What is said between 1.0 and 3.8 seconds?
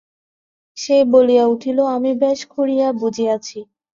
বলিয়া উঠিল, আমি বেশ করিয়া বুঝিয়াছি।